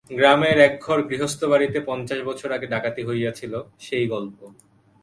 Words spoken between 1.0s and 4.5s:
গৃহস্থবাড়ীতে পঞ্চাশ বছর আগে ডাকাতি হইয়াছিল, সেই গল্প।